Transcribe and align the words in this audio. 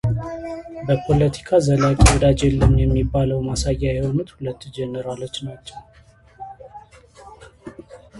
በፖለቲካ 0.85 1.49
ዘላቂ 1.65 1.97
ወዳጅ 2.11 2.39
የለም 2.47 2.73
የሚባለው 2.81 3.43
ማሳያ 3.49 3.83
የሆኑት 3.97 4.29
ሁለቱ 4.37 4.61
ጄነራሎች 4.77 5.37
ናቸው 5.49 5.79